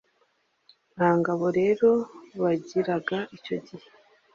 nta 0.95 1.09
ngabo 1.19 1.45
rero 1.59 1.89
bagiraga 2.41 3.17
icyo 3.37 3.55
gihe 3.67 3.87